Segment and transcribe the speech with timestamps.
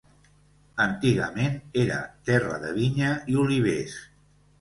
[0.85, 1.97] Antigament era
[2.29, 3.99] terra de vinya i olivers.